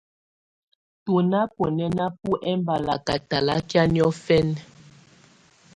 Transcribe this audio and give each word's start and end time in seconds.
Tú 1.03 1.13
ná 1.31 1.39
búnɛ́ná 1.55 2.05
bú 2.21 2.31
ɛmbalakɛ̀ 2.51 3.17
talakɛ̀á 3.29 3.83
nɔ̀fɛna. 3.93 4.59